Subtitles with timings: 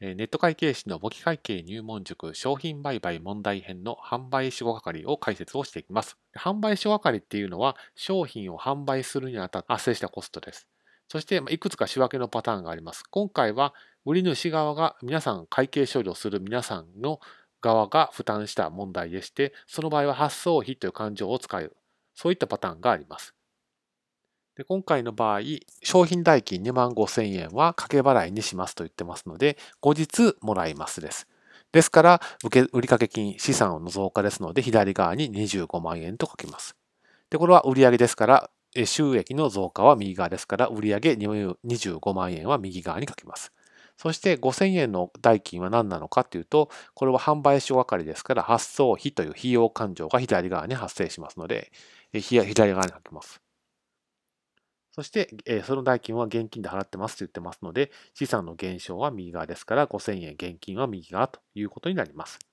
[0.00, 6.16] ネット会計士の簿記会計入門塾商品売買問題編の販売守護係を解説をしていきます。
[6.36, 10.68] 販売守護係っていうのは商品を販売するにあたって発生したコストです。
[11.08, 13.02] そしていくつか仕分けのパターンがあります。
[13.10, 13.74] 今回は
[14.04, 17.18] 売り主側が皆さん会計処理をする皆さんの
[17.60, 21.74] 側が負担した問題でして、その場合は発送費という感情を使う。
[22.14, 23.34] そういったパターンがあります。
[24.58, 25.40] で今回の場合、
[25.84, 31.28] 商品代金2万5千円は掛け払いにしますと言ってますので、後日もらいますです。
[31.70, 36.74] ですから、受け売掛金、資産の増加ですので、左側に25万円と書きます。
[37.30, 38.50] で、これは売上ですから、
[38.84, 43.52] 収益の増加は右側ですから、売上25万円は右側に書きます。
[43.96, 51.70] そして5000円の代金は何なのかというと、これは販売所係ですから、発送費という費用勘定が左側に発生しますので、
[52.12, 53.40] 左側に書きます。
[54.98, 62.47] そして、えその代金は現金で払ってますと言ってますので、資産の減少は右側ですから、5000円現金は右側ということになります。